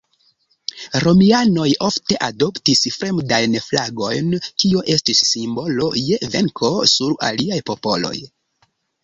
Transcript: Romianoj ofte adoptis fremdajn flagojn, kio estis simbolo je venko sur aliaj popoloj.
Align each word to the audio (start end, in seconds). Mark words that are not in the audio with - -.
Romianoj 1.01 1.65
ofte 1.87 2.17
adoptis 2.27 2.81
fremdajn 2.93 3.57
flagojn, 3.67 4.33
kio 4.65 4.83
estis 4.95 5.23
simbolo 5.33 5.93
je 6.07 6.19
venko 6.39 6.73
sur 6.97 7.15
aliaj 7.31 7.61
popoloj. 7.71 8.17